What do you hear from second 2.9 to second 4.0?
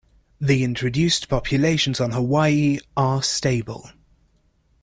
are stable.